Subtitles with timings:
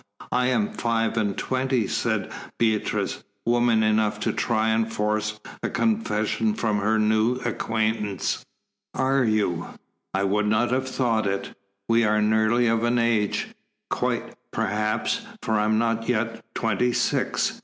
[0.31, 6.55] "I am five and twenty," said Beatrice, woman enough to try and force a confession
[6.55, 8.43] from her new acquaintance.
[8.95, 9.67] "Are you?
[10.15, 11.55] I would not have thought it
[11.87, 13.49] we are nearly of an age
[13.91, 17.59] quite, perhaps, for I am not yet twenty six.